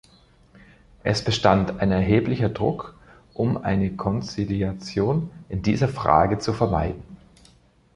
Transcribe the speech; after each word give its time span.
Es 1.03 1.23
bestand 1.23 1.79
ein 1.79 1.91
erheblicher 1.91 2.49
Druck, 2.49 2.97
um 3.35 3.55
eine 3.55 3.95
Konziliation 3.95 5.29
in 5.47 5.61
dieser 5.61 5.89
Frage 5.89 6.39
zu 6.39 6.53
vermeiden. 6.53 7.03